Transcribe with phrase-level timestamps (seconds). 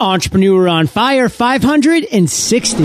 [0.00, 2.84] Entrepreneur on Fire 560.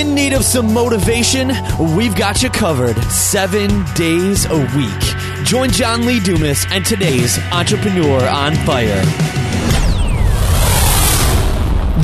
[0.00, 1.52] In need of some motivation?
[1.94, 5.44] We've got you covered seven days a week.
[5.44, 9.45] Join John Lee Dumas and today's Entrepreneur on Fire.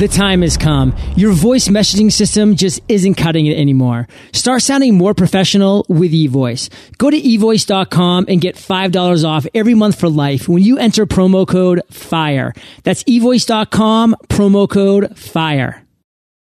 [0.03, 0.93] The time has come.
[1.15, 4.09] Your voice messaging system just isn't cutting it anymore.
[4.33, 6.69] Start sounding more professional with eVoice.
[6.97, 11.47] Go to evoice.com and get $5 off every month for life when you enter promo
[11.47, 12.53] code FIRE.
[12.83, 15.82] That's evoice.com, promo code FIRE.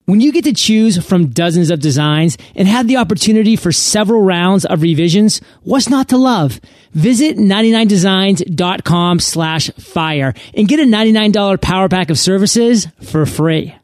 [0.08, 4.22] When you get to choose from dozens of designs and have the opportunity for several
[4.22, 6.62] rounds of revisions, what's not to love?
[6.94, 13.76] Visit 99designs.com slash fire and get a $99 power pack of services for free.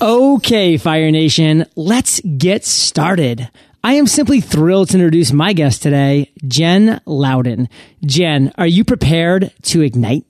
[0.00, 3.50] Okay, Fire Nation, let's get started.
[3.82, 7.68] I am simply thrilled to introduce my guest today, Jen Louden.
[8.06, 10.24] Jen, are you prepared to ignite?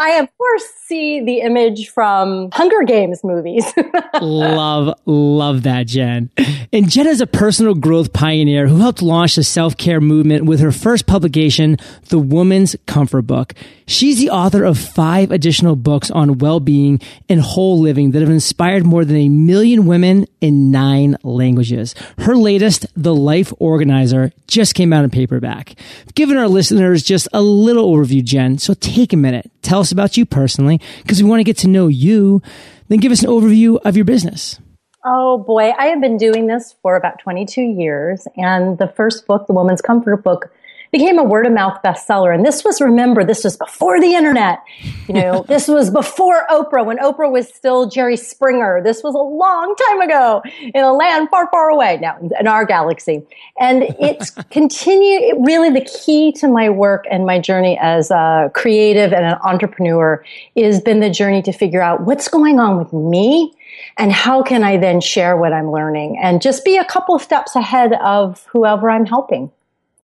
[0.00, 3.70] I of course see the image from Hunger Games movies.
[4.22, 6.30] love, love that, Jen.
[6.72, 10.72] And Jen is a personal growth pioneer who helped launch the self-care movement with her
[10.72, 11.76] first publication,
[12.08, 13.52] The Woman's Comfort Book.
[13.86, 18.86] She's the author of five additional books on well-being and whole living that have inspired
[18.86, 21.94] more than a million women in nine languages.
[22.18, 25.74] Her latest, The Life Organizer, just came out in paperback.
[26.14, 28.58] Given our listeners just a little overview, Jen.
[28.58, 29.50] So take a minute.
[29.62, 32.42] Tell us about you personally because we want to get to know you.
[32.88, 34.58] Then give us an overview of your business.
[35.04, 38.26] Oh boy, I have been doing this for about 22 years.
[38.36, 40.52] And the first book, The Woman's Comfort Book,
[40.90, 42.34] became a word of mouth bestseller.
[42.34, 44.60] And this was, remember, this was before the internet.
[45.08, 48.82] You know, this was before Oprah, when Oprah was still Jerry Springer.
[48.82, 52.64] This was a long time ago in a land far, far away now in our
[52.64, 53.22] galaxy.
[53.58, 59.12] And it's continued, really the key to my work and my journey as a creative
[59.12, 60.24] and an entrepreneur
[60.56, 63.54] has been the journey to figure out what's going on with me
[63.96, 67.54] and how can I then share what I'm learning and just be a couple steps
[67.54, 69.50] ahead of whoever I'm helping.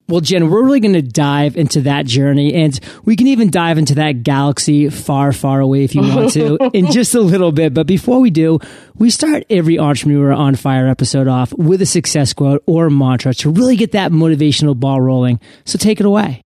[0.07, 3.79] Well, Jen, we're really going to dive into that journey and we can even dive
[3.79, 7.73] into that galaxy far, far away if you want to in just a little bit.
[7.73, 8.59] But before we do,
[8.93, 13.49] we start every Entrepreneur on Fire episode off with a success quote or mantra to
[13.49, 15.39] really get that motivational ball rolling.
[15.65, 16.41] So take it away.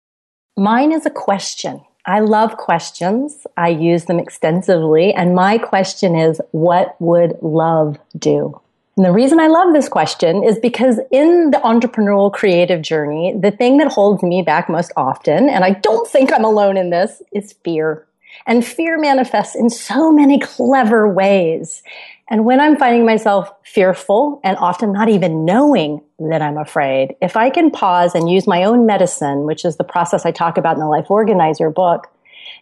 [0.59, 1.81] Mine is a question.
[2.05, 3.47] I love questions.
[3.57, 5.15] I use them extensively.
[5.15, 8.61] And my question is, what would love do?
[8.97, 13.51] And the reason I love this question is because in the entrepreneurial creative journey, the
[13.51, 17.21] thing that holds me back most often, and I don't think I'm alone in this,
[17.33, 18.07] is fear.
[18.47, 21.83] And fear manifests in so many clever ways.
[22.29, 27.37] And when I'm finding myself fearful and often not even knowing that I'm afraid, if
[27.37, 30.77] I can pause and use my own medicine, which is the process I talk about
[30.77, 32.09] in the Life Organizer book,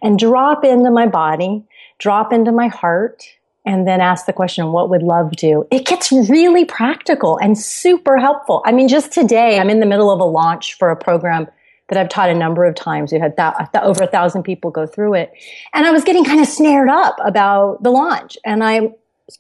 [0.03, 1.65] and drop into my body,
[1.99, 3.25] drop into my heart,
[3.65, 5.67] and then ask the question, what would love do?
[5.71, 8.63] It gets really practical and super helpful.
[8.67, 11.49] I mean, just today, I'm in the middle of a launch for a program
[11.89, 13.13] that I've taught a number of times.
[13.13, 15.33] We've had uh, th- over a thousand people go through it.
[15.73, 18.37] And I was getting kind of snared up about the launch.
[18.45, 18.91] And I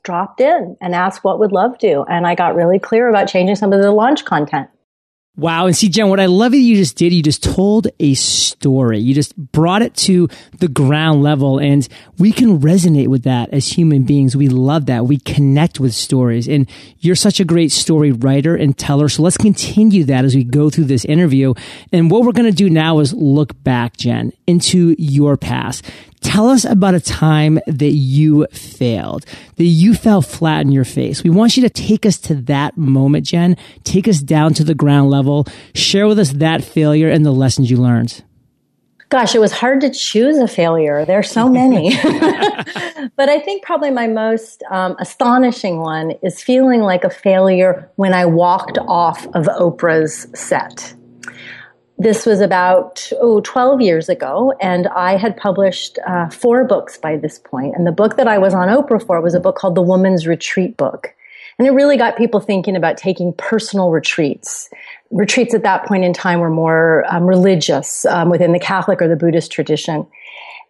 [0.02, 2.04] dropped in and asked what would love do.
[2.08, 4.68] And I got really clear about changing some of the launch content.
[5.36, 5.66] Wow.
[5.66, 9.00] And see, Jen, what I love that you just did, you just told a story.
[9.00, 10.28] You just brought it to
[10.60, 14.36] the ground level and we can resonate with that as human beings.
[14.36, 15.06] We love that.
[15.06, 19.08] We connect with stories and you're such a great story writer and teller.
[19.08, 21.54] So let's continue that as we go through this interview.
[21.90, 25.84] And what we're going to do now is look back, Jen, into your past.
[26.24, 29.26] Tell us about a time that you failed,
[29.56, 31.22] that you fell flat in your face.
[31.22, 33.58] We want you to take us to that moment, Jen.
[33.84, 35.46] Take us down to the ground level.
[35.74, 38.24] Share with us that failure and the lessons you learned.
[39.10, 41.04] Gosh, it was hard to choose a failure.
[41.04, 41.94] There are so many.
[43.16, 48.14] but I think probably my most um, astonishing one is feeling like a failure when
[48.14, 50.94] I walked off of Oprah's set
[51.98, 57.16] this was about oh 12 years ago and i had published uh, four books by
[57.16, 57.74] this point.
[57.76, 60.26] and the book that i was on oprah for was a book called the woman's
[60.26, 61.14] retreat book.
[61.58, 64.68] And it really got people thinking about taking personal retreats.
[65.12, 69.06] Retreats at that point in time were more um, religious um, within the catholic or
[69.06, 70.06] the buddhist tradition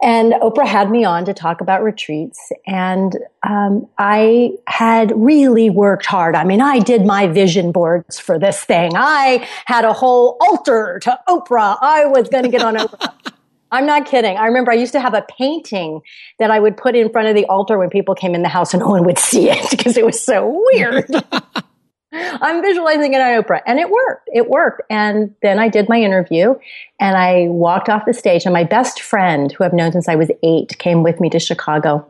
[0.02, 2.52] and Oprah had me on to talk about retreats.
[2.66, 6.34] And um, I had really worked hard.
[6.34, 8.92] I mean, I did my vision boards for this thing.
[8.94, 11.78] I had a whole altar to Oprah.
[11.80, 13.12] I was going to get on Oprah.
[13.74, 14.36] I'm not kidding.
[14.36, 16.00] I remember I used to have a painting
[16.38, 18.72] that I would put in front of the altar when people came in the house
[18.72, 21.10] and no one would see it because it was so weird.
[22.14, 23.60] I'm visualizing it on Oprah.
[23.66, 24.28] And it worked.
[24.32, 24.82] It worked.
[24.88, 26.54] And then I did my interview
[27.00, 28.44] and I walked off the stage.
[28.44, 31.40] And my best friend, who I've known since I was eight, came with me to
[31.40, 32.06] Chicago.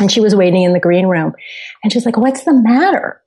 [0.00, 1.34] And she was waiting in the green room.
[1.84, 3.20] And she's like, What's the matter?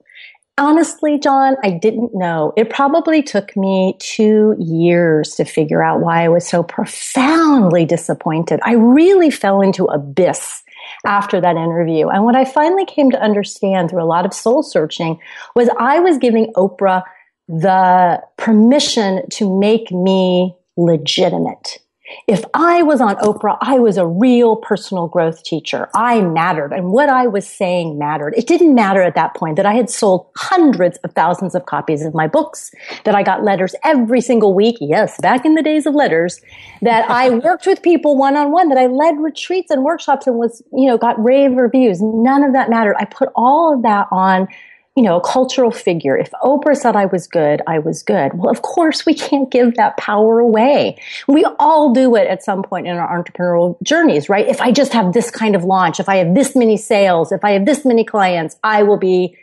[0.58, 2.52] Honestly, John, I didn't know.
[2.56, 8.60] It probably took me two years to figure out why I was so profoundly disappointed.
[8.62, 10.62] I really fell into abyss
[11.04, 12.08] after that interview.
[12.08, 15.18] And what I finally came to understand through a lot of soul searching
[15.54, 17.02] was I was giving Oprah
[17.48, 21.78] the permission to make me legitimate.
[22.26, 25.88] If I was on Oprah, I was a real personal growth teacher.
[25.94, 28.34] I mattered and what I was saying mattered.
[28.36, 32.04] It didn't matter at that point that I had sold hundreds of thousands of copies
[32.04, 32.72] of my books,
[33.04, 34.76] that I got letters every single week.
[34.80, 36.40] Yes, back in the days of letters,
[36.82, 40.36] that I worked with people one on one, that I led retreats and workshops and
[40.36, 42.00] was, you know, got rave reviews.
[42.00, 42.96] None of that mattered.
[42.98, 44.48] I put all of that on
[44.96, 46.16] you know, a cultural figure.
[46.16, 48.34] If Oprah said I was good, I was good.
[48.34, 51.00] Well, of course, we can't give that power away.
[51.28, 54.48] We all do it at some point in our entrepreneurial journeys, right?
[54.48, 57.44] If I just have this kind of launch, if I have this many sales, if
[57.44, 59.36] I have this many clients, I will be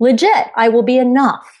[0.00, 0.48] legit.
[0.56, 1.57] I will be enough.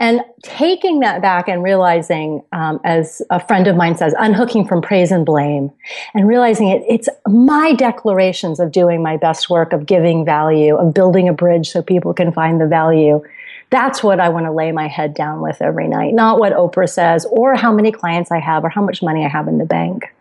[0.00, 4.80] And taking that back and realizing, um, as a friend of mine says, unhooking from
[4.80, 5.70] praise and blame,
[6.14, 10.94] and realizing it, it's my declarations of doing my best work, of giving value, of
[10.94, 13.22] building a bridge so people can find the value.
[13.68, 16.88] That's what I want to lay my head down with every night, not what Oprah
[16.88, 19.66] says or how many clients I have or how much money I have in the
[19.66, 20.12] bank.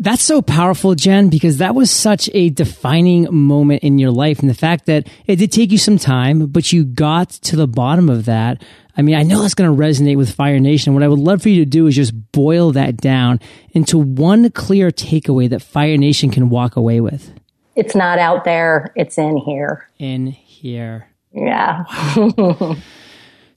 [0.00, 4.38] That's so powerful, Jen, because that was such a defining moment in your life.
[4.38, 7.66] And the fact that it did take you some time, but you got to the
[7.66, 8.62] bottom of that.
[8.96, 10.94] I mean, I know that's going to resonate with Fire Nation.
[10.94, 13.40] What I would love for you to do is just boil that down
[13.70, 17.32] into one clear takeaway that Fire Nation can walk away with.
[17.74, 19.88] It's not out there, it's in here.
[19.98, 21.08] In here.
[21.32, 21.84] Yeah.
[22.16, 22.76] Wow.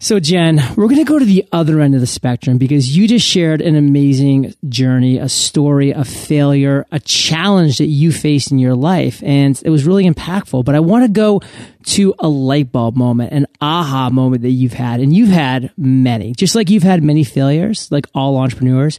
[0.04, 3.08] So, Jen, we're going to go to the other end of the spectrum because you
[3.08, 8.58] just shared an amazing journey, a story, a failure, a challenge that you faced in
[8.58, 9.22] your life.
[9.24, 10.66] And it was really impactful.
[10.66, 11.42] But I want to go
[11.84, 15.02] to a light bulb moment, an aha moment that you've had.
[15.02, 18.98] And you've had many, just like you've had many failures, like all entrepreneurs.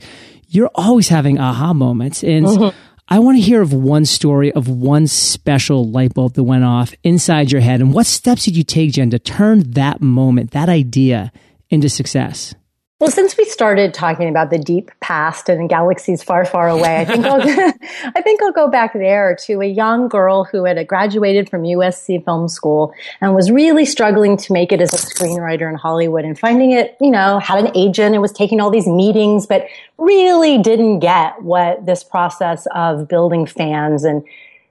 [0.51, 2.23] You're always having aha moments.
[2.23, 2.79] And mm-hmm.
[3.13, 6.95] I want to hear of one story of one special light bulb that went off
[7.05, 7.83] inside your head.
[7.83, 11.31] And what steps did you take, Jen, to turn that moment, that idea
[11.69, 12.55] into success?
[13.03, 17.05] Well, since we started talking about the deep past and galaxies far, far away, I
[17.05, 17.41] think I'll,
[18.15, 22.25] I think I'll go back there to a young girl who had graduated from USC
[22.25, 26.39] Film School and was really struggling to make it as a screenwriter in Hollywood and
[26.39, 29.67] finding it, you know, had an agent and was taking all these meetings, but
[29.99, 34.23] really didn't get what this process of building fans and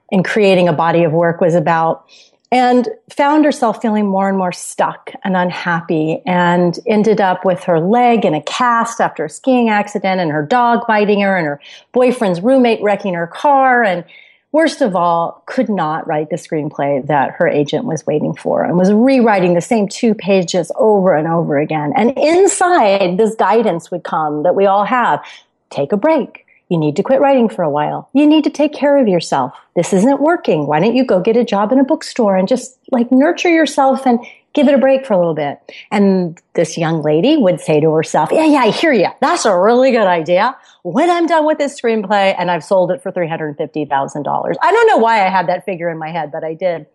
[0.10, 2.06] and creating a body of work was about
[2.51, 7.80] and found herself feeling more and more stuck and unhappy and ended up with her
[7.80, 11.62] leg in a cast after a skiing accident and her dog biting her and her
[11.94, 13.83] boyfriend's roommate wrecking her car.
[13.83, 14.03] And
[14.51, 18.77] worst of all could not write the screenplay that her agent was waiting for and
[18.77, 21.94] was rewriting the same two pages over and over again.
[21.95, 25.24] And inside this guidance would come that we all have
[25.69, 28.10] take a break you need to quit writing for a while.
[28.14, 29.52] You need to take care of yourself.
[29.76, 30.68] This isn't working.
[30.68, 34.08] Why don't you go get a job in a bookstore and just like nurture yourself
[34.08, 35.60] and give it a break for a little bit.
[35.92, 39.08] And this young lady would say to herself, yeah, yeah, I hear you.
[39.20, 40.56] That's a really good idea.
[40.84, 44.56] When I'm done with this screenplay and I've sold it for $350,000.
[44.62, 46.86] I don't know why I had that figure in my head, but I did.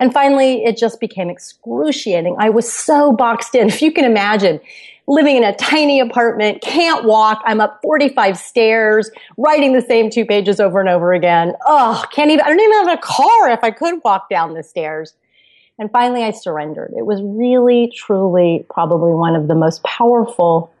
[0.00, 2.36] And finally, it just became excruciating.
[2.38, 3.68] I was so boxed in.
[3.76, 4.60] If you can imagine,
[5.08, 7.42] living in a tiny apartment, can't walk.
[7.44, 11.54] I'm up 45 stairs, writing the same two pages over and over again.
[11.66, 14.62] Oh, can't even, I don't even have a car if I could walk down the
[14.62, 15.14] stairs.
[15.78, 16.94] And finally, I surrendered.
[16.96, 20.72] It was really, truly, probably one of the most powerful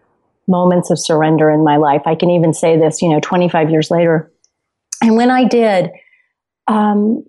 [0.48, 2.02] moments of surrender in my life.
[2.06, 4.30] I can even say this, you know, 25 years later.
[5.02, 5.90] And when I did,
[6.66, 7.24] um,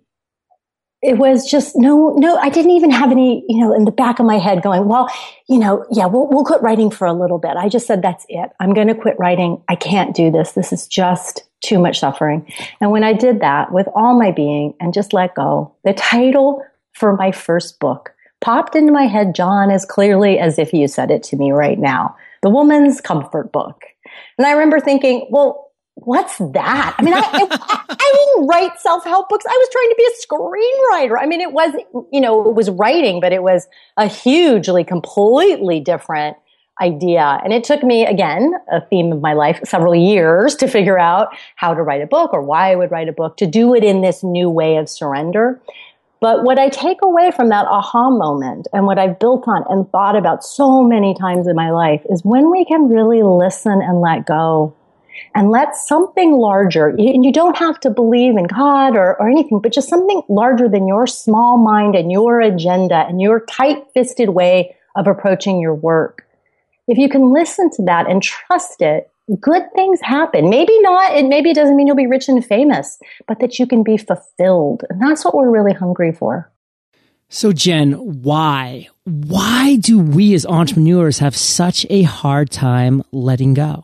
[1.02, 4.20] it was just no, no, I didn't even have any, you know, in the back
[4.20, 5.08] of my head going, well,
[5.48, 7.56] you know, yeah, we'll, we'll quit writing for a little bit.
[7.56, 8.50] I just said, that's it.
[8.60, 9.62] I'm going to quit writing.
[9.70, 10.54] I can't do this.
[10.54, 12.52] This is just too much suffering.
[12.82, 16.64] And when I did that with all my being and just let go, the title
[16.94, 21.12] for my first book popped into my head, John, as clearly as if you said
[21.12, 22.16] it to me right now.
[22.42, 23.84] The Woman's Comfort Book.
[24.38, 25.67] And I remember thinking, well,
[26.00, 26.96] what's that?
[26.98, 29.46] I mean, I, I, I, didn't write self-help books.
[29.46, 31.22] I was trying to be a screenwriter.
[31.22, 31.74] I mean, it was,
[32.12, 36.38] you know, it was writing, but it was a hugely, completely different
[36.80, 37.40] idea.
[37.44, 41.30] And it took me, again, a theme of my life, several years to figure out
[41.56, 43.84] how to write a book or why I would write a book, to do it
[43.84, 45.60] in this new way of surrender.
[46.20, 49.90] But what I take away from that aha moment and what I've built on and
[49.92, 54.02] thought about so many times in my life is when we can really listen and
[54.02, 54.74] let go
[55.36, 59.60] and let something larger, and you don't have to believe in God or, or anything,
[59.60, 64.30] but just something larger than your small mind and your agenda and your tight fisted
[64.30, 66.26] way of approaching your work.
[66.88, 70.50] If you can listen to that and trust it, good things happen.
[70.50, 72.98] Maybe not, it maybe it doesn't mean you'll be rich and famous,
[73.28, 74.84] but that you can be fulfilled.
[74.90, 76.52] And that's what we're really hungry for.
[77.30, 77.92] So, Jen,
[78.24, 78.88] why?
[79.04, 83.84] Why do we as entrepreneurs have such a hard time letting go?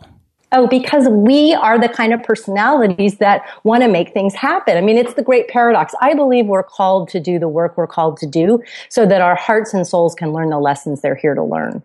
[0.56, 4.78] Oh, because we are the kind of personalities that want to make things happen.
[4.78, 5.96] I mean, it's the great paradox.
[6.00, 9.36] I believe we're called to do the work we're called to do so that our
[9.36, 11.82] hearts and souls can learn the lessons they're here to learn.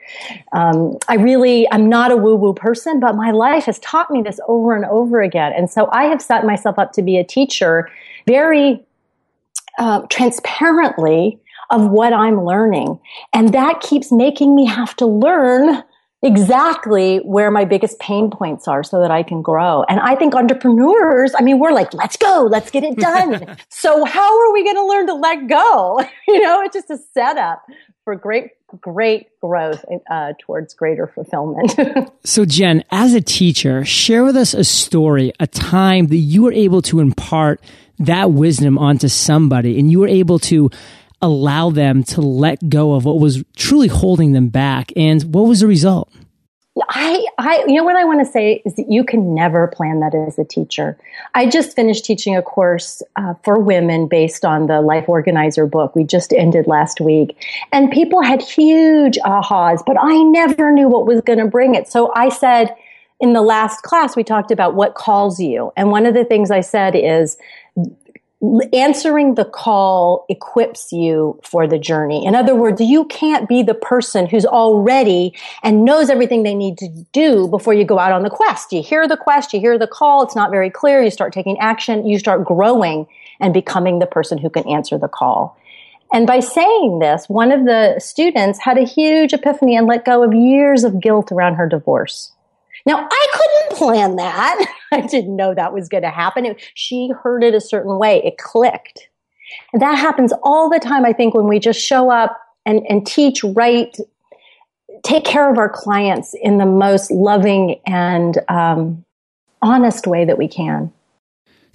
[0.53, 4.21] Um, I really, I'm not a woo woo person, but my life has taught me
[4.21, 5.55] this over and over again.
[5.57, 7.91] And so I have set myself up to be a teacher
[8.27, 8.85] very
[9.79, 13.01] uh, transparently of what I'm learning.
[13.33, 15.83] And that keeps making me have to learn
[16.23, 19.85] exactly where my biggest pain points are so that I can grow.
[19.89, 23.57] And I think entrepreneurs, I mean, we're like, let's go, let's get it done.
[23.69, 26.01] so how are we going to learn to let go?
[26.29, 27.65] you know, it's just a setup
[28.05, 31.79] for great, great growth uh, towards greater fulfillment.
[32.25, 36.53] so Jen, as a teacher, share with us a story, a time that you were
[36.53, 37.61] able to impart
[37.99, 40.71] that wisdom onto somebody and you were able to
[41.21, 44.93] allow them to let go of what was truly holding them back.
[44.97, 46.11] And what was the result?
[46.89, 50.01] I, I, you know what I want to say is that you can never plan
[50.01, 50.97] that as a teacher.
[51.35, 55.97] I just finished teaching a course uh, for women based on the Life Organizer book
[55.97, 57.37] we just ended last week,
[57.73, 61.89] and people had huge ahas, but I never knew what was going to bring it.
[61.89, 62.75] So I said,
[63.21, 66.51] in the last class, we talked about what calls you, and one of the things
[66.51, 67.37] I said is
[68.73, 72.25] answering the call equips you for the journey.
[72.25, 76.79] In other words, you can't be the person who's already and knows everything they need
[76.79, 78.73] to do before you go out on the quest.
[78.73, 81.59] You hear the quest, you hear the call, it's not very clear, you start taking
[81.59, 83.09] action, you start growing
[83.41, 85.59] and becoming the person who can answer the call.
[86.13, 90.23] And by saying this, one of the students had a huge epiphany and let go
[90.23, 92.33] of years of guilt around her divorce.
[92.87, 94.75] Now, I couldn't plan that.
[94.93, 96.47] I didn't know that was going to happen.
[96.47, 98.23] It, she heard it a certain way.
[98.25, 99.09] It clicked.
[99.73, 103.07] And that happens all the time, I think, when we just show up and, and
[103.07, 103.97] teach right,
[105.03, 109.05] take care of our clients in the most loving and um,
[109.63, 110.93] honest way that we can.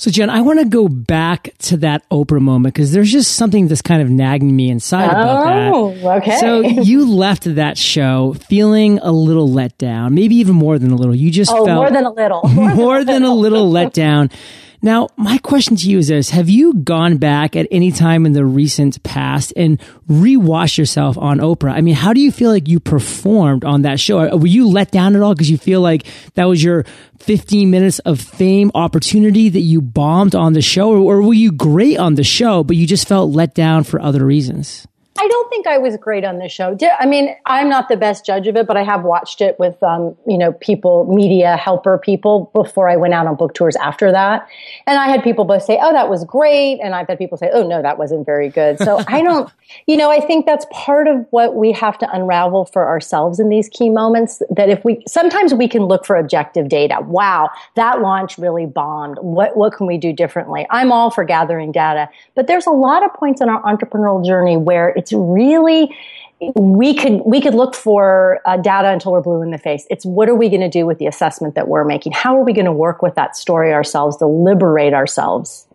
[0.03, 3.69] So, Jen, I want to go back to that Oprah moment because there's just something
[3.69, 6.17] that's kind of nagging me inside about oh, that.
[6.17, 6.37] okay.
[6.39, 10.97] So, you left that show feeling a little let down, maybe even more than a
[10.97, 11.15] little.
[11.15, 14.29] You just oh, felt more than a little, more, more than, a little let down.
[14.83, 16.29] Now, my question to you is this.
[16.31, 21.37] Have you gone back at any time in the recent past and rewatched yourself on
[21.37, 21.71] Oprah?
[21.71, 24.35] I mean, how do you feel like you performed on that show?
[24.35, 26.83] Were you let down at all because you feel like that was your
[27.19, 30.91] 15 minutes of fame opportunity that you bombed on the show?
[30.91, 34.01] Or, or were you great on the show, but you just felt let down for
[34.01, 34.85] other reasons?
[35.23, 36.77] I don't think I was great on the show.
[36.99, 39.81] I mean, I'm not the best judge of it, but I have watched it with,
[39.81, 44.11] um, you know, people, media helper people before I went out on book tours after
[44.11, 44.45] that.
[44.85, 46.81] And I had people both say, oh, that was great.
[46.81, 48.79] And I've had people say, oh, no, that wasn't very good.
[48.79, 49.49] So I don't,
[49.87, 53.47] you know, I think that's part of what we have to unravel for ourselves in
[53.47, 56.97] these key moments that if we, sometimes we can look for objective data.
[56.99, 59.19] Wow, that launch really bombed.
[59.19, 60.67] What, what can we do differently?
[60.69, 64.57] I'm all for gathering data, but there's a lot of points in our entrepreneurial journey
[64.57, 65.95] where really
[66.55, 69.85] we could we could look for uh, data until we're blue in the face.
[69.89, 72.11] It's what are we going to do with the assessment that we're making?
[72.11, 75.67] How are we going to work with that story ourselves to liberate ourselves?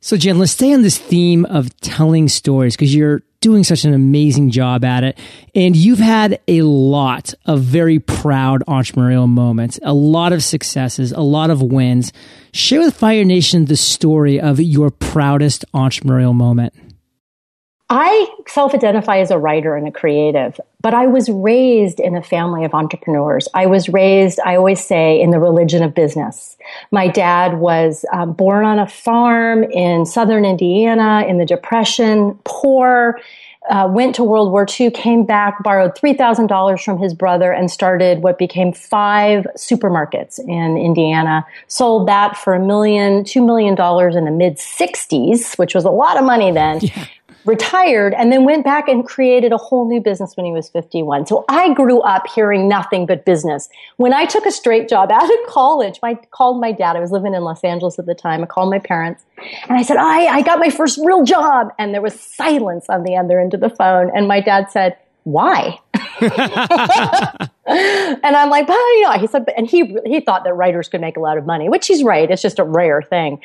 [0.00, 3.94] So, Jen, let's stay on this theme of telling stories because you're doing such an
[3.94, 5.18] amazing job at it.
[5.54, 11.20] And you've had a lot of very proud entrepreneurial moments, a lot of successes, a
[11.20, 12.12] lot of wins.
[12.52, 16.74] Share with Fire Nation the story of your proudest entrepreneurial moment.
[17.96, 22.22] I self identify as a writer and a creative, but I was raised in a
[22.24, 23.46] family of entrepreneurs.
[23.54, 26.56] I was raised, I always say, in the religion of business.
[26.90, 33.20] My dad was um, born on a farm in southern Indiana in the Depression, poor.
[33.70, 38.22] Uh, went to World War II, came back, borrowed $3,000 from his brother, and started
[38.22, 41.46] what became five supermarkets in Indiana.
[41.66, 45.90] Sold that for a million, two million dollars in the mid 60s, which was a
[45.90, 46.80] lot of money then.
[46.82, 47.06] Yeah
[47.44, 51.26] retired and then went back and created a whole new business when he was 51.
[51.26, 53.68] So I grew up hearing nothing but business.
[53.96, 56.96] When I took a straight job out of college, I called my dad.
[56.96, 58.42] I was living in Los Angeles at the time.
[58.42, 59.22] I called my parents
[59.68, 61.72] and I said, I, I got my first real job.
[61.78, 64.10] And there was silence on the other end of the phone.
[64.14, 65.80] And my dad said, why?
[66.20, 66.30] and
[68.36, 71.16] I'm like, well, you know, he said, and he, he thought that writers could make
[71.16, 72.30] a lot of money, which he's right.
[72.30, 73.40] It's just a rare thing.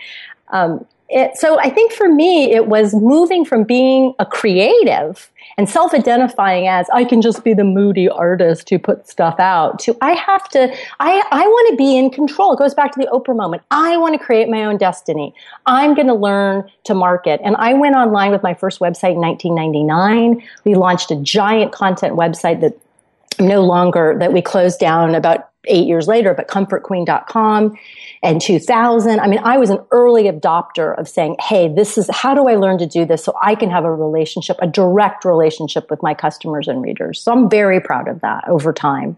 [0.50, 5.68] Um, it, so I think for me, it was moving from being a creative and
[5.68, 10.12] self-identifying as I can just be the moody artist who puts stuff out to I
[10.12, 12.54] have to, I, I want to be in control.
[12.54, 13.64] It goes back to the Oprah moment.
[13.72, 15.34] I want to create my own destiny.
[15.66, 17.42] I'm going to learn to market.
[17.44, 20.48] And I went online with my first website in 1999.
[20.64, 22.80] We launched a giant content website that
[23.40, 27.78] no longer, that we closed down about eight years later, but comfortqueen.com
[28.24, 29.20] and 2000.
[29.20, 32.56] I mean, I was an early adopter of saying, Hey, this is, how do I
[32.56, 36.14] learn to do this so I can have a relationship, a direct relationship with my
[36.14, 37.22] customers and readers?
[37.22, 39.18] So I'm very proud of that over time.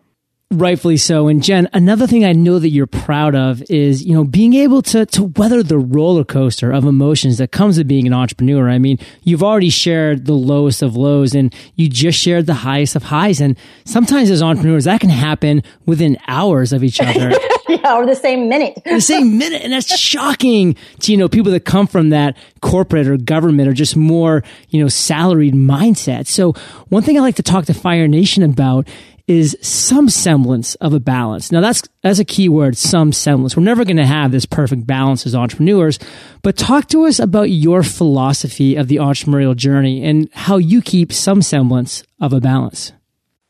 [0.51, 1.29] Rightfully so.
[1.29, 4.81] And Jen, another thing I know that you're proud of is, you know, being able
[4.81, 8.69] to, to weather the roller coaster of emotions that comes with being an entrepreneur.
[8.69, 12.97] I mean, you've already shared the lowest of lows and you just shared the highest
[12.97, 13.39] of highs.
[13.39, 17.31] And sometimes as entrepreneurs, that can happen within hours of each other.
[17.69, 18.77] yeah, or the same minute.
[18.83, 19.61] the same minute.
[19.61, 23.73] And that's shocking to, you know, people that come from that corporate or government or
[23.73, 26.27] just more, you know, salaried mindset.
[26.27, 26.51] So
[26.89, 28.85] one thing I like to talk to Fire Nation about
[29.31, 31.53] is some semblance of a balance.
[31.53, 33.55] Now that's that's a key word, some semblance.
[33.55, 35.99] We're never going to have this perfect balance as entrepreneurs,
[36.41, 41.13] but talk to us about your philosophy of the entrepreneurial journey and how you keep
[41.13, 42.91] some semblance of a balance.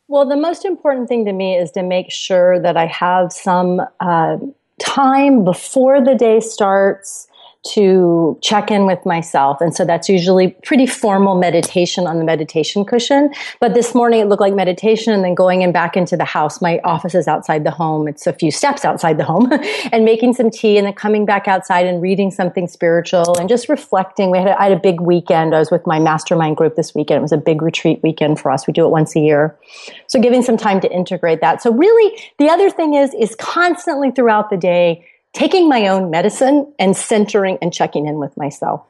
[0.07, 3.81] Well, the most important thing to me is to make sure that I have some
[3.99, 4.37] uh,
[4.77, 7.27] time before the day starts
[7.63, 9.61] to check in with myself.
[9.61, 13.31] And so that's usually pretty formal meditation on the meditation cushion.
[13.59, 16.59] But this morning it looked like meditation and then going in back into the house.
[16.59, 18.07] My office is outside the home.
[18.07, 19.51] It's a few steps outside the home
[19.91, 23.69] and making some tea and then coming back outside and reading something spiritual and just
[23.69, 24.31] reflecting.
[24.31, 25.53] We had a, I had a big weekend.
[25.53, 27.19] I was with my mastermind group this weekend.
[27.19, 28.65] It was a big retreat weekend for us.
[28.65, 29.55] We do it once a year.
[30.07, 31.61] So giving some time to integrate that.
[31.61, 36.71] So really the other thing is, is constantly throughout the day, taking my own medicine
[36.77, 38.85] and centering and checking in with myself.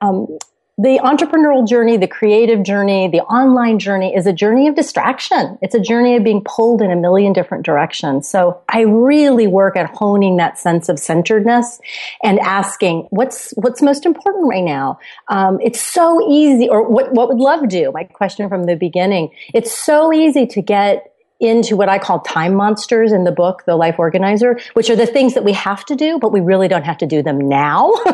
[0.00, 0.38] Um,
[0.80, 5.58] the entrepreneurial journey, the creative journey, the online journey is a journey of distraction.
[5.60, 8.28] It's a journey of being pulled in a million different directions.
[8.28, 11.80] So I really work at honing that sense of centeredness
[12.22, 15.00] and asking what's what's most important right now.
[15.26, 17.90] Um, it's so easy, or what what would love do?
[17.90, 19.32] My question from the beginning.
[19.52, 23.76] It's so easy to get into what I call time monsters in the book, The
[23.76, 26.84] Life Organizer, which are the things that we have to do, but we really don't
[26.84, 27.92] have to do them now.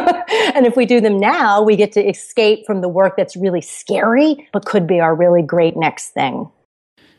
[0.54, 3.62] and if we do them now, we get to escape from the work that's really
[3.62, 6.50] scary, but could be our really great next thing.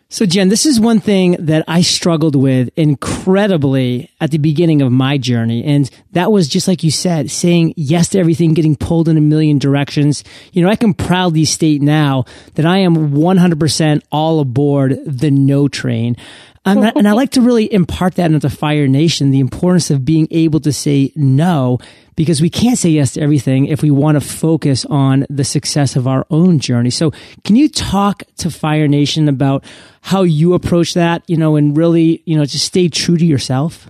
[0.07, 4.91] So, Jen, this is one thing that I struggled with incredibly at the beginning of
[4.91, 5.63] my journey.
[5.63, 9.21] And that was just like you said, saying yes to everything, getting pulled in a
[9.21, 10.23] million directions.
[10.53, 15.67] You know, I can proudly state now that I am 100% all aboard the no
[15.67, 16.17] train.
[16.65, 20.03] And I, and I like to really impart that into Fire Nation, the importance of
[20.03, 21.79] being able to say no,
[22.15, 25.95] because we can't say yes to everything if we want to focus on the success
[25.95, 26.89] of our own journey.
[26.89, 27.11] So
[27.43, 29.63] can you talk to Fire Nation about
[30.01, 33.89] how you approach that, you know, and really, you know, just stay true to yourself?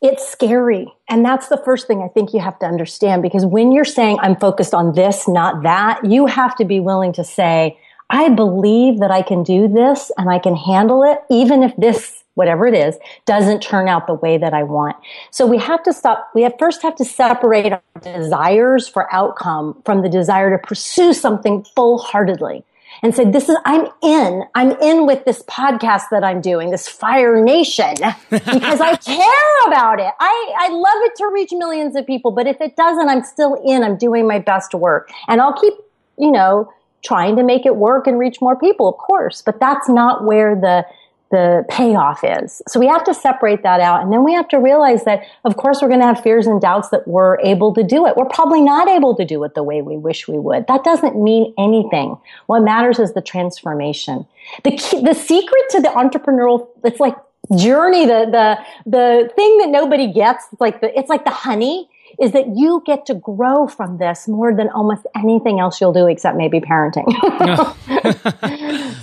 [0.00, 0.86] It's scary.
[1.08, 4.18] And that's the first thing I think you have to understand because when you're saying
[4.22, 7.76] I'm focused on this, not that, you have to be willing to say,
[8.10, 12.24] I believe that I can do this and I can handle it, even if this,
[12.34, 14.96] whatever it is, doesn't turn out the way that I want.
[15.30, 19.82] So we have to stop, we have first have to separate our desires for outcome
[19.84, 22.64] from the desire to pursue something full heartedly
[23.02, 26.88] and say, this is, I'm in, I'm in with this podcast that I'm doing, this
[26.88, 27.94] Fire Nation,
[28.30, 30.12] because I care about it.
[30.18, 33.62] I, I love it to reach millions of people, but if it doesn't, I'm still
[33.64, 35.74] in, I'm doing my best work and I'll keep,
[36.18, 36.72] you know,
[37.04, 40.54] trying to make it work and reach more people, of course, but that's not where
[40.54, 40.84] the
[41.30, 42.62] the payoff is.
[42.68, 44.02] So we have to separate that out.
[44.02, 46.60] And then we have to realize that, of course, we're going to have fears and
[46.60, 48.16] doubts that we're able to do it.
[48.16, 50.66] We're probably not able to do it the way we wish we would.
[50.68, 52.16] That doesn't mean anything.
[52.46, 54.26] What matters is the transformation.
[54.64, 57.16] The key, the secret to the entrepreneurial, it's like
[57.56, 58.58] journey, the, the,
[58.90, 62.82] the thing that nobody gets, it's like the, it's like the honey is that you
[62.84, 67.06] get to grow from this more than almost anything else you'll do except maybe parenting.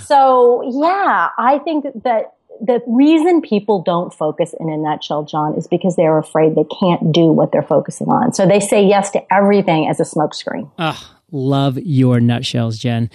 [0.04, 5.66] so yeah, I think that the reason people don't focus in a nutshell, John, is
[5.66, 8.32] because they're afraid they can't do what they're focusing on.
[8.32, 10.70] So they say yes to everything as a smokescreen.
[10.70, 13.10] Oh, ah, love your nutshells, Jen.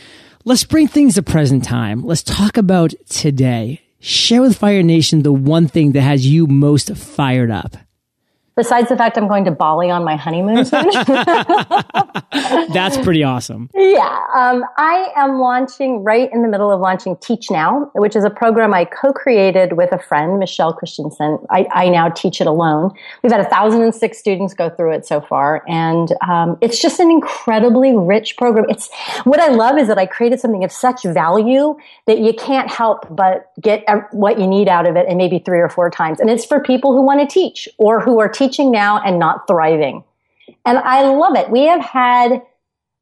[0.45, 2.03] Let's bring things to present time.
[2.03, 3.81] Let's talk about today.
[3.99, 7.77] Share with Fire Nation the one thing that has you most fired up.
[8.61, 10.87] Besides the fact I'm going to Bali on my honeymoon soon.
[12.71, 13.71] That's pretty awesome.
[13.73, 14.23] Yeah.
[14.35, 18.29] Um, I am launching right in the middle of launching Teach Now, which is a
[18.29, 21.39] program I co-created with a friend, Michelle Christensen.
[21.49, 22.91] I, I now teach it alone.
[23.23, 25.63] We've had 1,006 students go through it so far.
[25.67, 28.65] And um, it's just an incredibly rich program.
[28.69, 28.91] It's
[29.23, 33.07] What I love is that I created something of such value that you can't help
[33.09, 36.19] but get what you need out of it and maybe three or four times.
[36.19, 39.19] And it's for people who want to teach or who are teaching teaching now and
[39.19, 40.03] not thriving.
[40.65, 41.49] And I love it.
[41.49, 42.41] We have had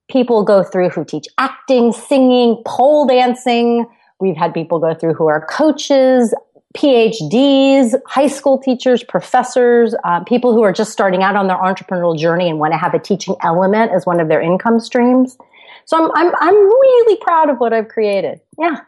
[0.10, 3.86] people go through who teach acting, singing, pole dancing.
[4.20, 6.34] We've had people go through who are coaches,
[6.78, 12.18] PhDs, high school teachers, professors, uh, people who are just starting out on their entrepreneurial
[12.18, 15.38] journey and want to have a teaching element as one of their income streams.
[15.86, 18.40] So I'm, I'm, I'm really proud of what I've created.
[18.58, 18.82] Yeah.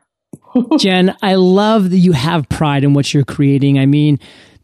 [0.78, 3.80] Jen, I love that you have pride in what you're creating.
[3.80, 4.20] I mean,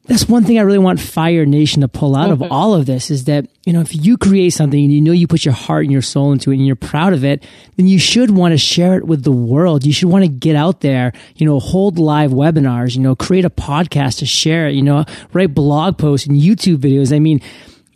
[0.08, 3.12] that's one thing I really want Fire Nation to pull out of all of this
[3.12, 5.84] is that, you know, if you create something and you know you put your heart
[5.84, 8.58] and your soul into it and you're proud of it, then you should want to
[8.58, 9.86] share it with the world.
[9.86, 13.44] You should want to get out there, you know, hold live webinars, you know, create
[13.44, 17.14] a podcast to share it, you know, write blog posts and YouTube videos.
[17.14, 17.42] I mean,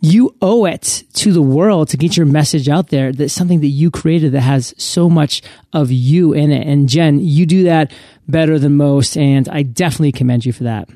[0.02, 3.12] you owe it to the world to get your message out there.
[3.12, 6.66] That's something that you created that has so much of you in it.
[6.66, 7.90] And Jen, you do that
[8.28, 9.16] better than most.
[9.16, 10.90] And I definitely commend you for that.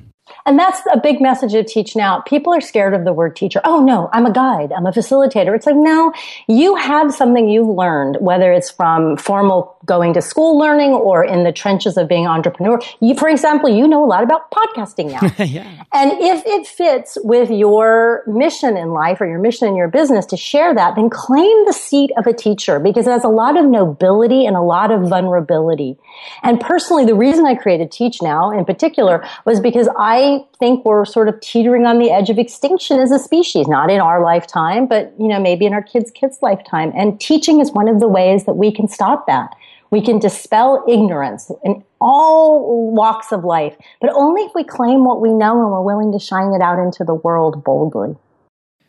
[0.47, 2.21] And that's a big message of Teach Now.
[2.21, 3.61] People are scared of the word teacher.
[3.65, 4.73] Oh no, I'm a guide.
[4.73, 5.55] I'm a facilitator.
[5.55, 6.13] It's like, no,
[6.47, 11.45] you have something you've learned, whether it's from formal going to school learning or in
[11.45, 12.81] the trenches of being entrepreneur.
[13.01, 15.45] You, for example, you know a lot about podcasting now.
[15.45, 15.85] yeah.
[15.93, 20.27] And if it fits with your mission in life or your mission in your business
[20.27, 23.57] to share that, then claim the seat of a teacher because it has a lot
[23.57, 25.97] of nobility and a lot of vulnerability.
[26.43, 31.05] And personally, the reason I created Teach Now in particular was because I think we're
[31.05, 34.87] sort of teetering on the edge of extinction as a species, not in our lifetime,
[34.87, 36.93] but, you know, maybe in our kids' kids' lifetime.
[36.97, 39.55] And teaching is one of the ways that we can stop that.
[39.91, 45.21] We can dispel ignorance in all walks of life, but only if we claim what
[45.21, 48.17] we know and we're willing to shine it out into the world boldly.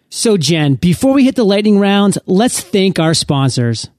[0.09, 3.89] So, Jen, before we hit the lightning round, let's thank our sponsors.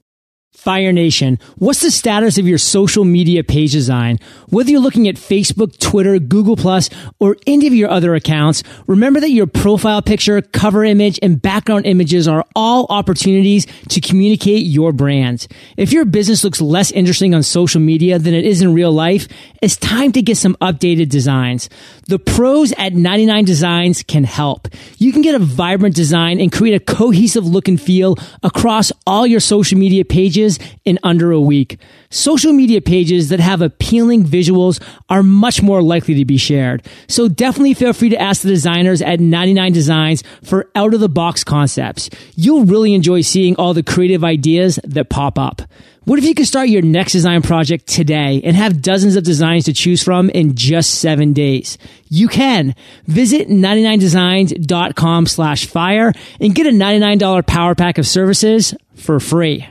[0.51, 4.17] Fire Nation, what's the status of your social media page design?
[4.47, 9.19] Whether you're looking at Facebook, Twitter, Google Plus, or any of your other accounts, remember
[9.19, 14.91] that your profile picture, cover image, and background images are all opportunities to communicate your
[14.91, 15.47] brand.
[15.77, 19.27] If your business looks less interesting on social media than it is in real life,
[19.61, 21.69] it's time to get some updated designs.
[22.09, 24.67] The pros at 99 Designs can help.
[24.97, 29.27] You can get a vibrant design and create a cohesive look and feel across all
[29.27, 31.77] your social media pages in under a week.
[32.09, 36.83] Social media pages that have appealing visuals are much more likely to be shared.
[37.07, 41.09] So definitely feel free to ask the designers at 99 Designs for out of the
[41.09, 42.09] box concepts.
[42.33, 45.61] You'll really enjoy seeing all the creative ideas that pop up.
[46.05, 49.65] What if you could start your next design project today and have dozens of designs
[49.65, 51.77] to choose from in just seven days?
[52.07, 52.73] You can.
[53.05, 59.67] Visit 99designs.com slash fire and get a $99 power pack of services for free.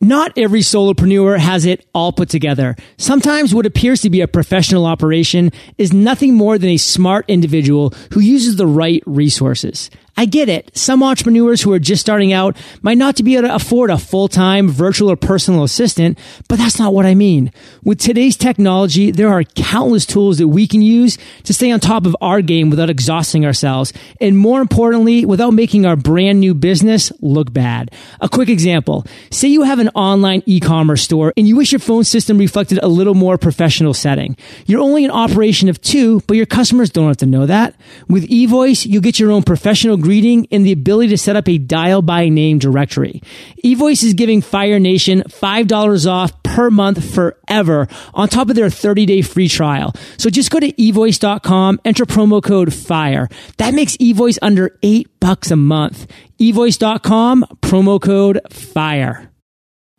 [0.00, 2.76] Not every solopreneur has it all put together.
[2.98, 7.94] Sometimes what appears to be a professional operation is nothing more than a smart individual
[8.12, 9.88] who uses the right resources.
[10.16, 10.70] I get it.
[10.76, 14.68] Some entrepreneurs who are just starting out might not be able to afford a full-time
[14.68, 17.50] virtual or personal assistant, but that's not what I mean.
[17.82, 22.06] With today's technology, there are countless tools that we can use to stay on top
[22.06, 23.92] of our game without exhausting ourselves.
[24.20, 27.90] And more importantly, without making our brand new business look bad.
[28.20, 29.06] A quick example.
[29.30, 32.88] Say you have an online e-commerce store and you wish your phone system reflected a
[32.88, 34.36] little more professional setting.
[34.66, 37.74] You're only an operation of two, but your customers don't have to know that.
[38.08, 41.58] With eVoice, you get your own professional greeting and the ability to set up a
[41.58, 43.22] dial by name directory.
[43.64, 49.06] eVoice is giving Fire Nation $5 off per month forever on top of their 30
[49.06, 49.92] day free trial.
[50.18, 53.28] So just go to evoice.com, enter promo code FIRE.
[53.56, 56.06] That makes eVoice under eight bucks a month.
[56.38, 59.30] evoice.com, promo code FIRE.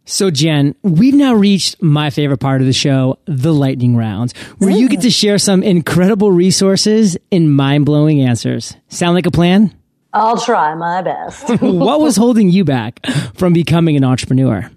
[0.08, 4.70] So, Jen, we've now reached my favorite part of the show, the lightning round, where
[4.70, 8.76] you get to share some incredible resources and mind blowing answers.
[8.88, 9.76] Sound like a plan?
[10.16, 11.50] I'll try my best.
[11.62, 14.72] what was holding you back from becoming an entrepreneur?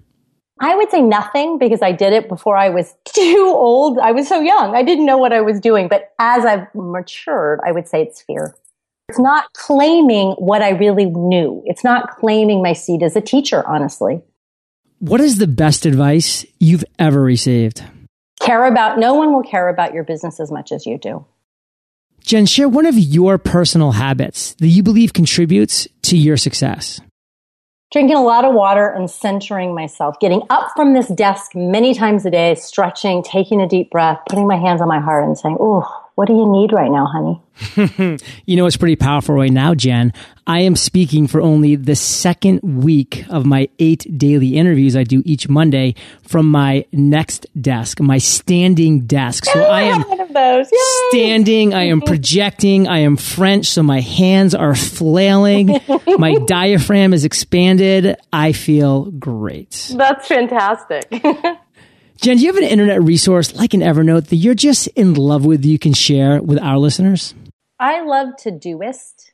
[0.59, 3.99] I would say nothing because I did it before I was too old.
[3.99, 4.75] I was so young.
[4.75, 5.87] I didn't know what I was doing.
[5.87, 8.53] But as I've matured, I would say it's fear.
[9.07, 11.63] It's not claiming what I really knew.
[11.65, 14.21] It's not claiming my seat as a teacher, honestly.
[14.99, 17.81] What is the best advice you've ever received?
[18.41, 21.25] Care about, no one will care about your business as much as you do.
[22.29, 27.01] Jen, share one of your personal habits that you believe contributes to your success.
[27.91, 32.27] Drinking a lot of water and centering myself, getting up from this desk many times
[32.27, 35.57] a day, stretching, taking a deep breath, putting my hands on my heart and saying,
[35.59, 38.17] Oh, what do you need right now, honey?
[38.45, 40.11] you know, it's pretty powerful right now, Jen.
[40.45, 45.23] I am speaking for only the second week of my eight daily interviews I do
[45.25, 49.45] each Monday from my next desk, my standing desk.
[49.45, 50.03] So I am
[51.09, 55.79] standing, I am projecting, I am French, so my hands are flailing,
[56.17, 58.17] my diaphragm is expanded.
[58.33, 59.93] I feel great.
[59.95, 61.09] That's fantastic.
[62.21, 65.45] Jen, do you have an internet resource like an Evernote that you're just in love
[65.45, 67.33] with you can share with our listeners?
[67.79, 69.31] I love Todoist.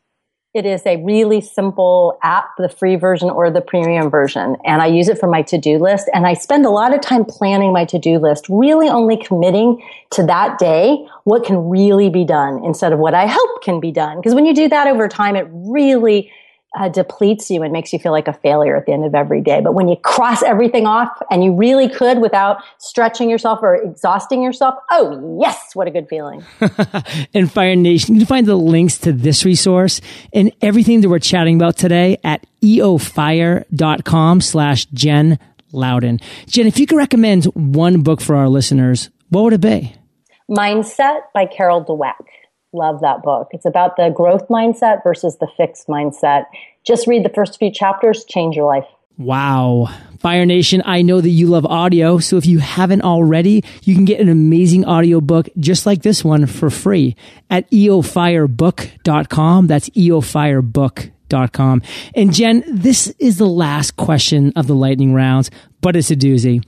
[0.54, 4.56] It is a really simple app, the free version or the premium version.
[4.64, 6.12] And I use it for my to-do list.
[6.14, 10.24] And I spend a lot of time planning my to-do list, really only committing to
[10.28, 14.18] that day what can really be done instead of what I hope can be done.
[14.18, 16.32] Because when you do that over time, it really
[16.76, 19.42] uh, depletes you and makes you feel like a failure at the end of every
[19.42, 19.62] day.
[19.62, 24.42] But when you cross everything off and you really could without stretching yourself or exhausting
[24.42, 26.44] yourself, oh yes, what a good feeling.
[27.34, 30.02] in Fire Nation, you can find the links to this resource
[30.34, 35.40] and everything that we're chatting about today at eofire.com slash Jen
[35.72, 36.20] Louden.
[36.48, 39.96] Jen, if you could recommend one book for our listeners, what would it be?
[40.50, 42.14] Mindset by Carol Dweck.
[42.76, 43.48] Love that book.
[43.52, 46.46] It's about the growth mindset versus the fixed mindset.
[46.86, 48.84] Just read the first few chapters, change your life.
[49.18, 49.88] Wow.
[50.20, 54.04] Fire Nation, I know that you love audio, so if you haven't already, you can
[54.04, 57.16] get an amazing audiobook just like this one for free
[57.50, 59.68] at eofirebook.com.
[59.68, 61.82] That's eofirebook.com.
[62.14, 66.62] And Jen, this is the last question of the lightning rounds, but it's a doozy.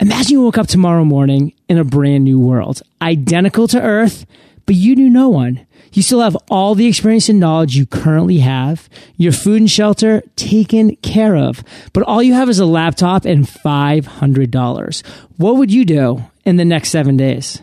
[0.00, 4.26] Imagine you woke up tomorrow morning in a brand new world, identical to Earth,
[4.66, 5.66] but you knew no one.
[5.92, 10.22] You still have all the experience and knowledge you currently have, your food and shelter
[10.34, 15.06] taken care of, but all you have is a laptop and $500.
[15.38, 17.62] What would you do in the next seven days?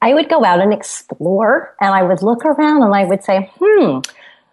[0.00, 3.50] I would go out and explore and I would look around and I would say,
[3.58, 4.00] hmm,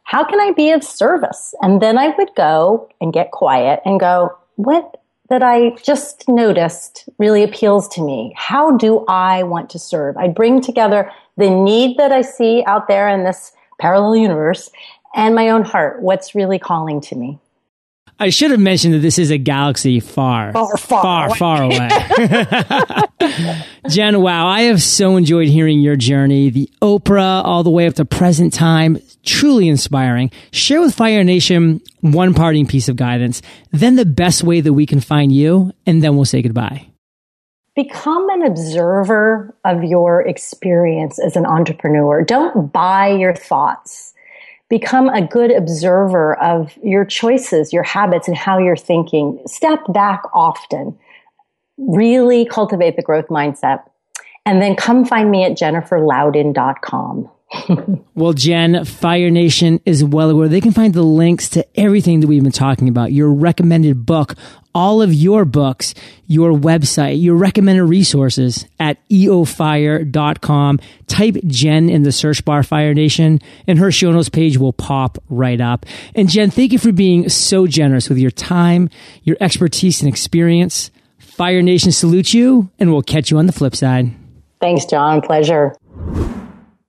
[0.04, 1.54] how can I be of service?
[1.62, 4.98] And then I would go and get quiet and go, what
[5.32, 8.34] that I just noticed really appeals to me?
[8.36, 10.18] How do I want to serve?
[10.18, 14.70] I bring together the need that I see out there in this parallel universe
[15.16, 16.02] and my own heart.
[16.02, 17.40] What's really calling to me?
[18.20, 21.90] I should have mentioned that this is a galaxy far, far, far, far away.
[21.90, 23.64] Far away.
[23.90, 27.96] Jen, wow, I have so enjoyed hearing your journey, the Oprah all the way up
[27.96, 29.00] to present time.
[29.24, 30.30] Truly inspiring.
[30.52, 33.42] Share with Fire Nation one parting piece of guidance,
[33.72, 36.91] then the best way that we can find you, and then we'll say goodbye.
[37.76, 42.22] Become an observer of your experience as an entrepreneur.
[42.24, 44.14] Don't buy your thoughts
[44.72, 49.38] become a good observer of your choices, your habits, and how you're thinking.
[49.46, 50.98] Step back often.
[51.78, 53.84] Really cultivate the growth mindset.
[54.46, 57.30] And then come find me at jenniferlouden.com.
[58.16, 60.48] well, Jen, Fire Nation is well aware.
[60.48, 63.12] They can find the links to everything that we've been talking about.
[63.12, 64.36] Your recommended book,
[64.74, 65.94] all of your books,
[66.28, 70.80] your website, your recommended resources at eofire.com.
[71.08, 75.18] Type Jen in the search bar, Fire Nation, and her show notes page will pop
[75.30, 75.86] right up.
[76.16, 78.90] And Jen, thank you for being so generous with your time,
[79.24, 80.90] your expertise and experience.
[81.18, 84.12] Fire Nation salute you, and we'll catch you on the flip side.
[84.62, 85.22] Thanks, John.
[85.22, 85.76] Pleasure.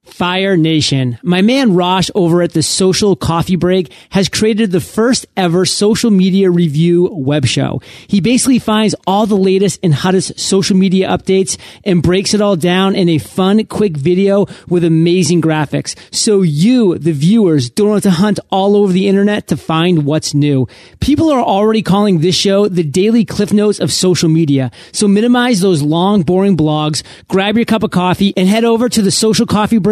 [0.05, 1.17] Fire Nation.
[1.23, 6.11] My man Rosh over at the Social Coffee Break has created the first ever social
[6.11, 7.81] media review web show.
[8.09, 12.57] He basically finds all the latest and hottest social media updates and breaks it all
[12.57, 15.97] down in a fun, quick video with amazing graphics.
[16.13, 20.35] So you, the viewers, don't have to hunt all over the internet to find what's
[20.35, 20.67] new.
[20.99, 24.73] People are already calling this show the daily cliff notes of social media.
[24.91, 29.01] So minimize those long, boring blogs, grab your cup of coffee and head over to
[29.01, 29.92] the Social Coffee Break